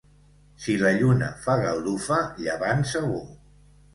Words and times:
Si 0.61 0.77
la 0.83 0.93
lluna 1.01 1.27
fa 1.43 1.57
galdufa, 1.65 2.19
llevant 2.47 2.83
segur. 2.95 3.23